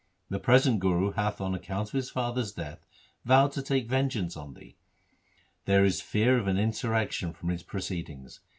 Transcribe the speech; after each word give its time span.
The 0.31 0.39
pre 0.39 0.57
sent 0.57 0.79
Guru 0.79 1.11
hath 1.11 1.39
on 1.39 1.53
account 1.53 1.89
of 1.89 1.93
his 1.93 2.09
father's 2.09 2.51
death 2.53 2.87
vowed 3.23 3.51
to 3.51 3.61
take 3.61 3.85
vengeance 3.87 4.35
on 4.35 4.55
thee. 4.55 4.75
There 5.65 5.85
is 5.85 6.01
fear 6.01 6.39
of 6.39 6.47
an 6.47 6.57
insurrection 6.57 7.33
from 7.33 7.49
his 7.49 7.61
proceedings. 7.61 8.39